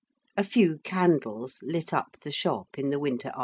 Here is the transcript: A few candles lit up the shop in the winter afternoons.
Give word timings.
A 0.35 0.43
few 0.43 0.79
candles 0.79 1.61
lit 1.61 1.93
up 1.93 2.17
the 2.23 2.31
shop 2.31 2.79
in 2.79 2.89
the 2.89 2.97
winter 2.97 3.27
afternoons. 3.35 3.39